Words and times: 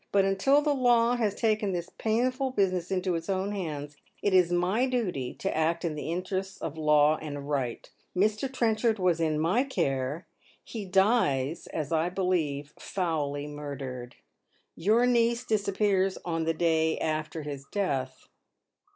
But 0.11 0.25
until 0.25 0.63
the 0.63 0.73
law 0.73 1.15
has 1.17 1.35
taken 1.35 1.73
this 1.73 1.91
painful 1.99 2.49
business 2.49 2.89
into 2.89 3.13
its 3.13 3.29
own 3.29 3.51
hands, 3.51 3.97
it 4.23 4.33
is 4.33 4.51
my 4.51 4.87
duty 4.87 5.35
to 5.35 5.55
act 5.55 5.85
in 5.85 5.93
the 5.93 6.11
interests 6.11 6.57
of 6.59 6.75
law 6.75 7.17
and 7.21 7.47
right. 7.47 7.87
Mr. 8.17 8.51
Trenchard 8.51 8.97
was 8.97 9.19
in 9.19 9.39
my 9.39 9.63
care. 9.63 10.25
He 10.63 10.85
dies, 10.85 11.67
as 11.67 11.91
I 11.91 12.09
believe, 12.09 12.73
foully 12.79 13.45
murdered. 13.45 14.15
Your 14.75 15.05
niece 15.05 15.43
disappears 15.45 16.17
on 16.25 16.45
the 16.45 16.55
day 16.55 16.97
after 16.97 17.43
his 17.43 17.67
death." 17.71 18.27